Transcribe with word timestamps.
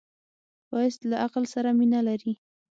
ښایست 0.67 1.01
له 1.11 1.15
عقل 1.25 1.43
سره 1.53 1.69
مینه 1.79 1.99
لري 2.07 2.33